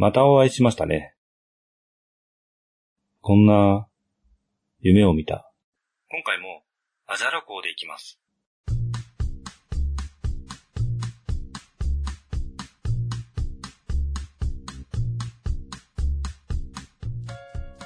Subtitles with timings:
[0.00, 1.12] またお会いしましたね。
[3.20, 3.86] こんな
[4.80, 5.52] 夢を見た。
[6.10, 6.62] 今回も
[7.06, 8.18] アジャラ港で行きます。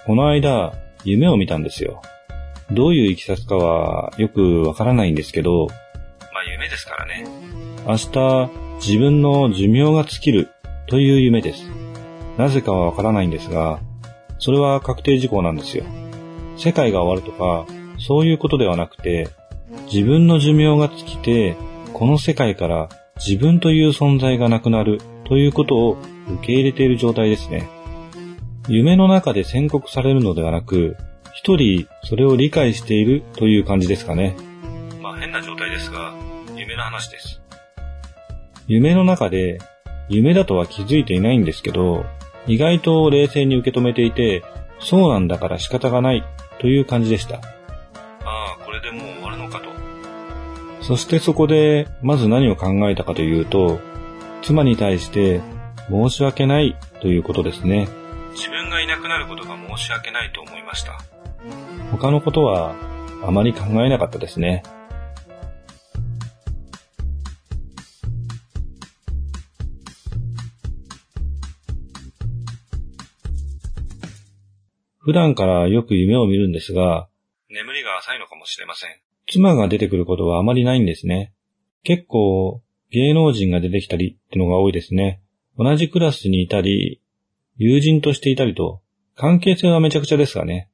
[0.07, 2.01] この間、夢を見たんですよ。
[2.71, 5.67] どういういきさつかはよくわからないんですけど、
[6.33, 7.27] まあ夢ですからね。
[7.85, 10.51] 明日、自分の寿命が尽きる
[10.87, 11.84] という夢です。
[12.39, 13.81] なぜかはわからないんですが、
[14.39, 15.85] それは確定事項なんですよ。
[16.57, 17.67] 世界が終わるとか、
[17.99, 19.29] そういうことではなくて、
[19.93, 21.57] 自分の寿命が尽きて、
[21.93, 22.89] この世界から
[23.25, 25.97] 自分という存在がなくなるということを
[26.37, 27.69] 受け入れている状態ですね。
[28.69, 30.97] 夢の中で宣告されるのではなく、
[31.33, 34.37] 一人それを理解しているという感じですかね。
[35.03, 36.15] まあ変な状態ですが、
[36.57, 37.41] 夢の話です。
[38.67, 39.59] 夢の中で、
[40.09, 42.05] 夢だとは気づいていないんですけど、
[42.47, 44.43] 意外と冷静に受け止めていて、
[44.79, 46.25] そうなんだから仕方がない
[46.61, 47.37] という感じでした。
[47.37, 47.41] あ
[48.25, 49.67] あ、これでもう終わるのかと。
[50.83, 53.81] そしてそこで、まず何を考えたかというと、
[54.43, 55.41] 妻に対して
[55.89, 57.89] 申し訳ないということですね。
[58.35, 60.99] 自分がいなくなることが申し訳ないと思いました。
[61.91, 62.75] 他のことは
[63.27, 64.63] あまり考えなかったですね。
[75.05, 77.09] 普段からよく夢を見るんですが、
[77.51, 78.91] 眠りが浅いのかもしれません。
[79.27, 81.35] 妻が出てくることはあまりないんですね。
[81.83, 85.21] 結構芸能人が出てきたりってのが多いですね。
[85.59, 87.03] 同じクラスにいたり、
[87.59, 88.81] 友人としていたりと、
[89.15, 90.71] 関係性はめちゃくちゃですがね。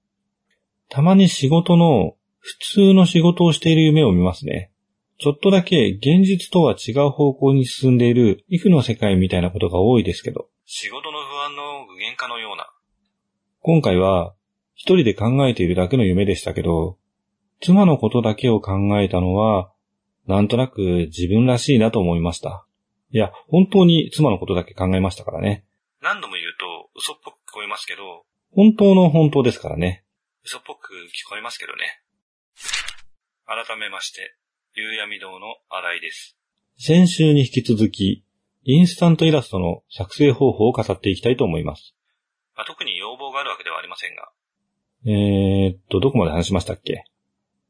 [0.89, 4.71] たまに仕事の普通の仕事をしている夢を見ますね。
[5.19, 10.47] ちょっとだけ現実とは違う方向に進んでいるイフの世界みたいなことが多いですけど。
[10.67, 12.40] 仕事の不安の具現化の。
[13.63, 14.33] 今回は
[14.75, 16.97] 一人で考えているだけの夢でしたけど、
[17.61, 19.71] 妻のことだけを考えたのは、
[20.27, 22.65] なんとなく自分らしいなと思いました。
[23.11, 25.67] いや、本当に妻のことだけ考えましたからね。
[26.01, 30.05] 何度も言うと嘘っぽく聞こえますけど、本当の本当ですからね。
[30.43, 32.01] 嘘っぽく聞こえますけどね。
[33.45, 34.35] 改めまして、
[34.75, 36.39] 夕闇堂の新井です。
[36.79, 38.25] 先週に引き続き、
[38.65, 41.95] インスタントイラストの作成方法を語っていきたいと思います。
[42.57, 42.97] まあ、特に
[43.91, 44.31] ませんが。
[45.05, 47.05] えー、っと、どこまで話しましたっけ？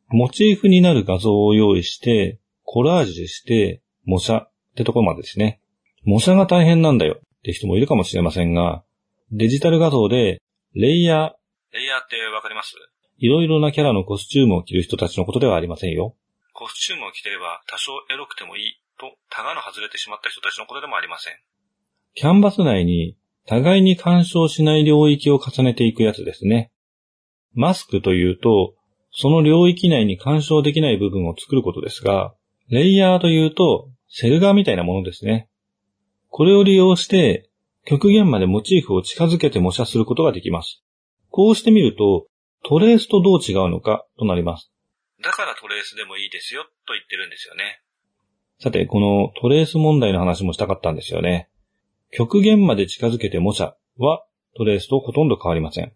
[0.08, 5.60] モチーフになる画像を用意して、コラージュして、模写ってところまでですね。
[6.04, 8.84] 模写が大変なんだよって人もいるかもしれませんが、
[9.32, 10.41] デジタル画像で、
[10.75, 11.32] レイヤー、
[11.72, 12.75] レイヤーってわかります？
[13.19, 16.16] いろいろなキャラのコスチュームを着る人たちのことではありませんよ。
[16.53, 21.34] コスチュームを着てれば多少エロくてもいいと、タガの外れてしまった人たちのことでもありません。
[22.14, 23.16] キャンバス内に
[23.50, 26.70] 互いに干渉しない領域を重ねていくやつですね。
[27.52, 28.74] マスクというと、
[29.10, 32.32] その領域内に干渉できない部分を作ることですが、
[32.68, 35.48] レイヤーというと、セル画みたいなものですね。
[36.28, 37.50] これを利用して、
[37.84, 40.84] 極限までモチーフを近づけて模写することができます。
[41.28, 42.28] こうしてみると、
[42.62, 44.70] トレースとどう違うのかとなります。
[45.24, 47.82] だからトレースでもいいですよと言ってるんですよね。
[48.60, 51.48] さて、このトレース問題の話もしたかったんですよね。
[52.10, 54.25] 極限まで近づけて模写は
[54.56, 55.93] トレースとほとんど変わりません。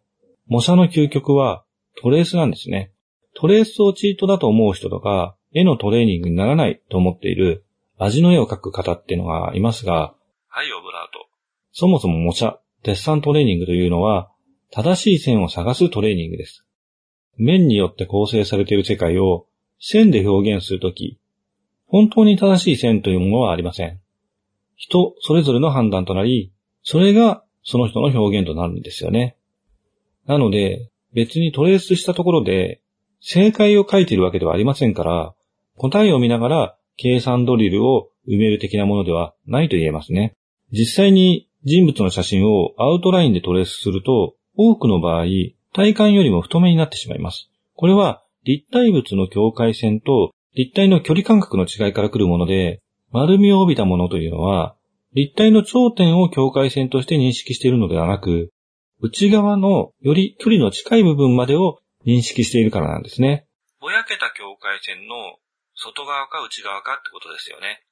[0.46, 1.64] 模写の究極は
[2.00, 2.92] トレースなんですね。
[3.34, 7.64] トレースをチートだと思う人とか、絵のトレーニングにならないと思っている
[7.98, 10.14] 味の絵を描く方っていうのがいますが、
[10.48, 11.28] はい、オブラート。
[11.72, 14.30] そもそも模写、デッサントレーニングというのは、
[14.70, 16.64] 正しい線を探すトレーニングです。
[17.36, 19.46] 面によって構成されている世界を
[19.80, 21.18] 線で表現するとき、
[21.86, 24.00] 本当に正しい線というものはありません。
[24.76, 26.52] 人それぞれの判断となり、
[26.82, 29.36] それがその人の表現となるんですよね。
[30.26, 32.80] なので、別にトレースしたところで、
[33.20, 35.34] 正解を書いているわけではありませんから、
[35.76, 40.34] 答えを見ながら計算ドリルを埋める的なものではないと言えますね。
[40.72, 45.24] 実際に人物の写真をアウトラインでトレースすると、多くの場合、
[45.72, 47.50] 体感よりも太めになってしまいます。
[47.74, 52.80] これは立体物の境界線と立体の距離感覚の違いから来るもので、
[53.14, 54.74] 丸みを帯びたものというのは、
[55.12, 58.50] 立体の頂点を境界線として認識しているのではなく、
[59.00, 63.46] 内側のより距離の近い部分までを認識しているからなんですね。
[63.80, 65.14] ぼやけた境界線の
[65.76, 67.84] 外側か内側かってことですよね。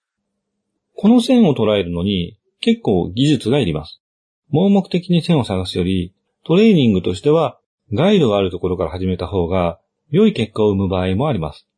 [0.97, 4.03] この線を捉えるのに結構技術がいります。
[4.51, 6.13] 盲目的に線を探すより、
[6.45, 7.61] トレーニングとしては
[7.93, 9.79] ガイドがあるところから始めた方が
[10.11, 11.69] 良い結果を生む場合もあります。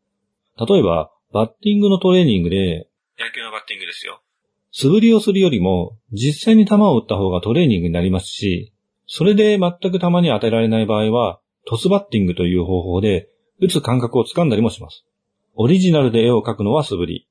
[0.58, 2.88] 例えば、バッティングのトレーニングで、
[3.18, 4.22] 野球のバッティングですよ。
[4.72, 8.72] 素振りをするよりも、実際に球を打った方がトレーニングになりますし、
[9.06, 13.28] それで全く球に当てられない場合は、トスバッティングという方法で、
[13.60, 15.04] 打つ感覚をつかんだりもします。
[15.54, 17.28] オリジナルで絵を描くのは素振り。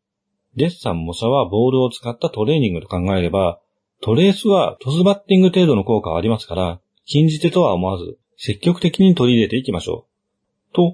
[0.55, 3.59] デッサン模写はボールを使ったトレーニングと考えれば、
[4.01, 10.07] トレースはトスバッティング程度の効果はありますから、禁じ手とは思わず、積極的に取り入れていきましょ
[10.71, 10.73] う。
[10.73, 10.93] と、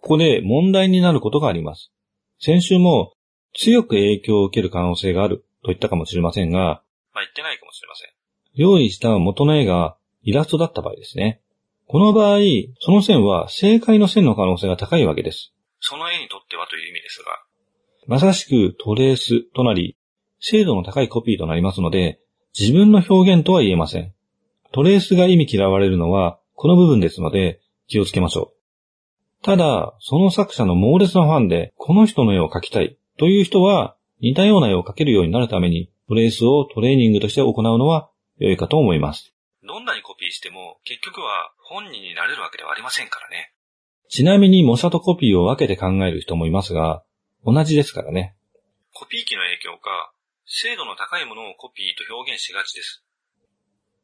[0.00, 1.92] ここで問題になることがあります。
[2.38, 3.12] 先週も
[3.54, 8.08] 強く影響を受ける可能性があると言ったかもしれませんが、まあ言ってないかもしれません。
[8.54, 11.40] 用意した元の絵がイラストだった場合ですね。
[11.86, 12.38] この場合、
[12.80, 15.52] その線は正解の線の可能性が高いわけです。
[15.80, 17.42] その絵にとってはという意味ですが。
[18.06, 19.96] まさしくトレースとなり、
[20.40, 22.20] 精度の高いコピーとなりますので、
[22.58, 24.12] 自分の表現とは言えません。
[24.72, 29.44] トレースが意味嫌われるのはこの部分ですので気をつけましょう。
[29.44, 38.08] ただ、その作者の猛烈なファンでこの人の絵を描きたいという人は似たような絵を描けるようになるためにトレースをトレーニングとして行うのは
[38.38, 39.34] 良いかと思います。
[39.62, 43.52] どんなにコピーしても結局は本人になれるわけではありませんからね。
[44.08, 47.04] ちなみに模写とコピーを分けて考える人もいますが、
[47.44, 48.34] 同じですからね。
[48.94, 50.12] コピー機の影響か、
[50.46, 53.04] 精度の高いものをコピーと表現しがちです。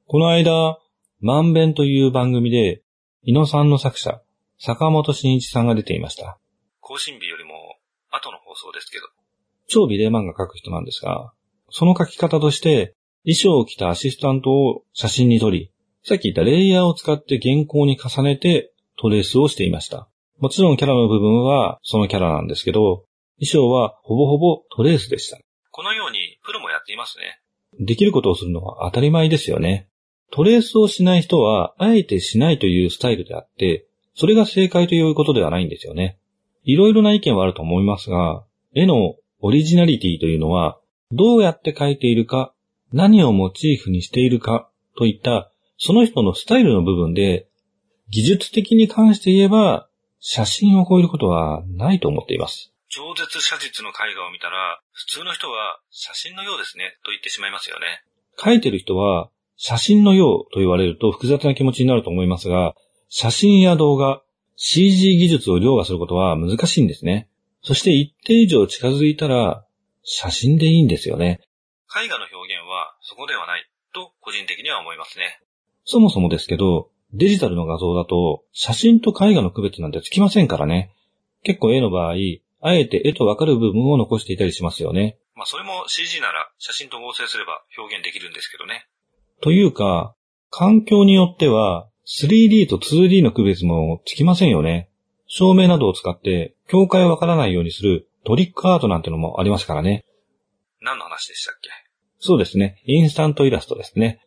[0.07, 0.79] この間、
[1.21, 2.83] 万弁という番組で、
[3.23, 4.21] 井野さんの作者、
[4.59, 6.39] 坂本慎一さんが出ていました。
[6.81, 7.77] 更新日よりも
[8.17, 9.07] 後の放送ですけど。
[9.69, 11.33] 超ビデオ漫画描く人なんですが、
[11.71, 15.73] その描き方として、衣装を着たアシスタントを写真に撮り、
[16.05, 20.09] さっき言ったレイヤーを使って原稿に重ねてトレースをしていました。
[20.39, 23.05] もちろんキャラの部分はそのキャラなんですけど、
[23.41, 25.39] 衣装はほぼほぼトレースでした。
[25.73, 27.41] このようにプロもやっていますね。
[27.81, 29.89] できることをするのは当たり前ですよね。
[30.31, 36.19] トレースをしない人は、あえてしないというスタイルであって、それが正解ということではないんですよね。
[36.67, 40.79] いろいろな意見はあると思いますが、絵のオリジナリティというのは、
[41.13, 42.53] どうやって描いているか、
[42.93, 44.69] 何をモチーフにしているか
[44.99, 47.47] といった、その人のスタイルの部分で、
[48.11, 52.73] 技術的に関して言えば、写真を超えることはないと思っています。
[52.89, 58.03] 超絶写実の絵画を見たら、普通の人は写真のようですね、と言ってしまいますよね。
[58.37, 62.75] 描いてる人は、写真のようと言われると複雑な気持ちになると思いますが、
[63.09, 64.23] 写真や動画、
[64.57, 67.29] CG 技術を凌駕することは難しいんですね。
[67.63, 69.65] そして一定以上近づいたら、
[70.03, 71.41] 写真でいいんですよね。
[71.91, 75.41] 絵画の表現はそこではないと個人的には思いますね。
[75.85, 80.93] そもそもですけど、デジタルの画像だと写真と絵画の区別なんてつきませんからね。
[81.43, 82.15] 結構絵の場合、
[82.61, 85.19] あえて絵とわかる部分を残していたりしますよね。
[85.35, 88.87] まあそれも CG なら写真と合成すれば表現できるんですけどね。
[89.43, 90.15] というか、
[90.51, 94.89] 環境によっては 3D と 2D の区別もつきませんよね。
[95.27, 100.05] 照明などを使って境界をわからないようにするトリックアートなんてのもありますからね。
[100.81, 101.69] 何の話でしたっけ？
[102.21, 102.81] そうですね。
[102.87, 104.21] インスタントイラストですね。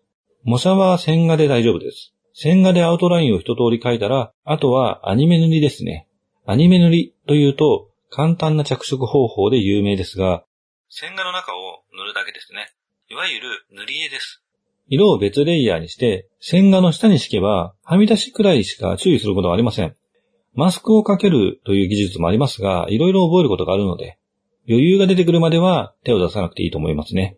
[0.43, 2.13] 模写は線画で大丈夫です。
[2.33, 6.07] 線画でアウトラインを一通り描いたら、あとはアニメ塗りですね。
[6.45, 10.43] アニメ塗りというと簡単な着色方法で有名ですが、
[10.89, 12.71] 線画の中を塗るだけですね。
[13.09, 14.43] いわゆる塗り絵です。
[14.89, 19.95] 色を別レイヤーにして、線画の下に敷けば、はみ出しくらいしか注意することはありません。
[20.53, 24.18] マスクをかけるという技術もありますが、いろいろ覚えることがあるので、
[24.68, 27.38] 余裕が出てくるまでは手を出さなくていいと思いますね。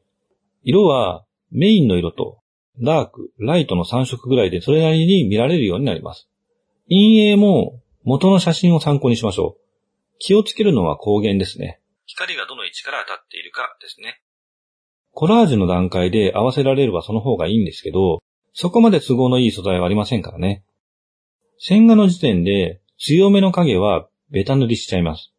[0.64, 2.40] 色はメインの色と
[2.82, 6.30] ダーク、ライトの3色ぐらいでそれなりに見られるようになります。
[6.90, 9.62] 陰影も元の写真を参考にしましょう。
[10.20, 11.80] 気をつけるのは光源ですね。
[12.06, 14.22] 光がどの位置から当たっているかですね。
[15.14, 18.22] コラージュの段階で合わせられればその方がいいんですけど、
[18.54, 20.64] そこまで都合のいい素材はありませんからね。
[21.58, 25.34] 線画の時点で強めの影はベタ塗りしちゃいます。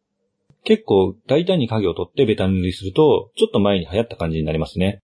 [0.63, 5.01] 結構大胆に影を取ってベタ塗りすると、ちょっと前に流行った感じになりますね。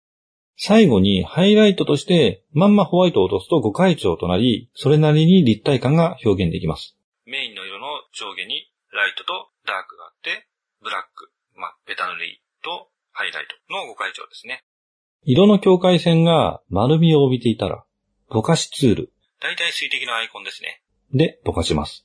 [0.56, 6.96] 最後にハイライトとしてまんまホワイトを落とすと5回調となり、それなりに立体感が表現できます。
[7.26, 10.46] メインの色の上下にライトとダークがあって、
[10.82, 12.41] ブラック、まあ、ベタ塗り
[13.22, 14.64] ハイライトの5回調ですね。
[15.22, 17.84] 色の境界線が丸みを帯びていたら、
[18.28, 19.12] ぼかしツール。
[19.40, 20.82] 大体水滴のアイコンですね。
[21.14, 22.04] で、ぼかします。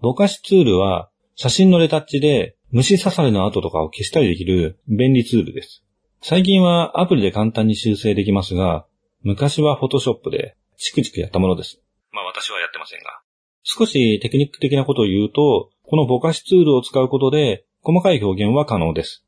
[0.00, 5.84] ぼかしツールは、写真のレタッチで虫刺されの跡とかを消したりできる便利ツールです。
[6.22, 8.84] 最近はアプリで簡単に修正できますが、
[9.22, 11.80] 昔はフォトショップでチクチクやったものです。
[12.10, 13.20] まあ私はやってませんが。
[13.62, 19.24] 少しテクニック的なことを言うと、このぼかしツールを使うことで細かい表現は可能です。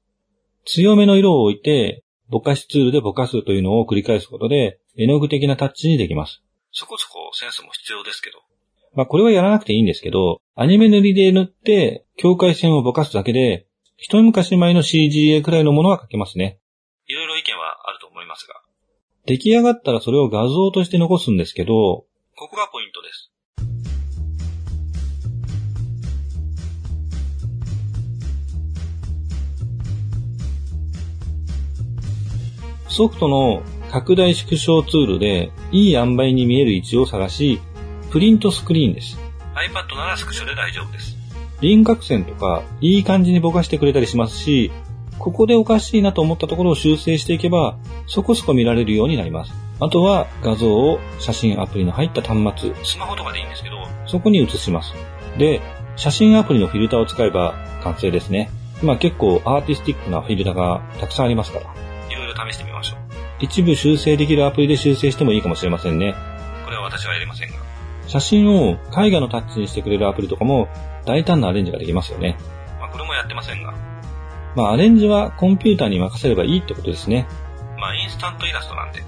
[0.65, 6.43] 強めの色を置いて、ぼかしツールでぼかすというのを繰り返すことで、絵の具的なタッチにできます。
[6.73, 8.39] そこそこセンスも必要ですけど。
[8.95, 16.59] まあこれはやらなくていいんですけど、アニメ塗りで塗って、境界線をぼかすだけで、一昔前の CGA くらいのものは描けますね。
[17.07, 17.77] いろいろ意見は
[18.11, 18.61] 思いますが。
[19.27, 22.05] 出来上がったらそれを画像として残すんですけど、
[22.37, 23.31] ここがポイントです。
[32.91, 37.61] ソフトの拡大縮小ツールでいい塩梅に見える位置を探し、
[38.11, 39.19] プリントスクリーンです。
[39.55, 41.17] iPad ならスクショで大丈夫です。
[41.61, 44.73] 輪郭線とかいい感じにぼかしてくれたりしますし、
[45.19, 49.53] ここでおかしいなと思ったところを修正していけば、そこそこ見られるようになります。
[49.79, 54.95] あとは画像を写真アプリの入った端末、スマホとかでいいんですけど、そこに移します。
[55.39, 55.61] で、
[55.97, 57.55] 写真アプリのフィルターを使えば
[57.85, 58.51] 完成ですね。
[58.83, 61.90] まあ結構アーティスティックなフィルターがたくさんありますから。
[62.49, 62.99] 試してみましょう。
[63.41, 66.15] 一部修正できるアプリで修正してもいいかもしれませんね。
[66.65, 67.57] これは私はやりませんが。
[68.07, 70.69] 写真を絵画のタッチにしてくれるアプリとかも
[71.05, 72.37] 大胆なアレンジができますよね。
[72.81, 73.75] まあこれもやってませんが。
[74.57, 77.27] まあアレンジはコンピューターに任せればいいってことですね。
[77.79, 79.03] まあインスタントイラストなんで。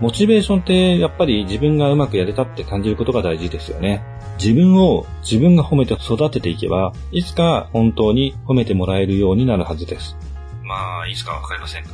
[0.00, 4.02] モチベーションってやっぱり自分がうまくやれたって感じることが大事ですよね。
[4.38, 10.16] 自分を自分が褒めて育てていけば、いつか本当に褒めてもらえるようになるはずです。
[10.64, 11.90] まあ、いつかわかりませんが。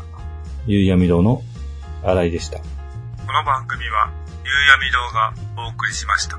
[0.70, 1.42] ゆうやみ堂の
[2.04, 2.58] 新井でした。
[2.58, 2.64] こ
[3.32, 4.12] の番組は、
[4.44, 6.38] ゆうやみ堂がお送りしました。